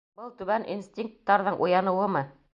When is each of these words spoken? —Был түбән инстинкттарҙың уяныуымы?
—Был 0.19 0.31
түбән 0.39 0.65
инстинкттарҙың 0.77 1.61
уяныуымы? 1.67 2.27